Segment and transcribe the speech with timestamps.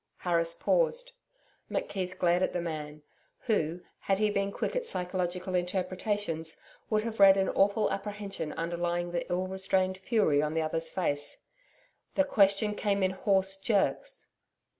[0.17, 1.11] Harris paused.
[1.69, 3.03] McKeith glared at the man,
[3.41, 9.11] who, had he been quick at psychological interpretations, would have read an awful apprehension underlying
[9.11, 11.43] the ill restrained fury in the other's face.
[12.15, 14.25] The question came in hoarse jerks.